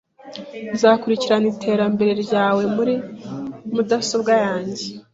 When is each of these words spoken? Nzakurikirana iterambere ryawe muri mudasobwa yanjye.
Nzakurikirana 0.73 1.47
iterambere 1.53 2.11
ryawe 2.25 2.63
muri 2.75 2.93
mudasobwa 3.73 4.33
yanjye. 4.43 4.85